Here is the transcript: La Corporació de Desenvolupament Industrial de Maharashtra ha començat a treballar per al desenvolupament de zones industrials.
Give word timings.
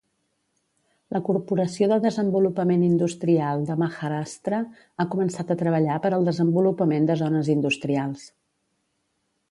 La 1.15 1.19
Corporació 1.27 1.89
de 1.91 1.99
Desenvolupament 2.05 2.87
Industrial 2.87 3.67
de 3.69 3.77
Maharashtra 3.83 4.63
ha 5.05 5.09
començat 5.15 5.53
a 5.57 5.61
treballar 5.63 5.99
per 6.07 6.15
al 6.19 6.27
desenvolupament 6.33 7.11
de 7.13 7.23
zones 7.25 7.57
industrials. 7.59 8.27